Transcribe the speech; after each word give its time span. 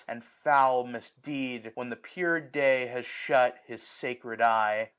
And 0.07 0.23
foul 0.25 0.83
misdeed, 0.87 1.73
when 1.75 1.91
the 1.91 1.95
pure 1.95 2.39
day 2.39 2.87
has 2.87 3.05
shut 3.05 3.51
915 3.69 3.71
His 3.75 3.83
sacred 3.85 4.41
eye. 4.41 4.89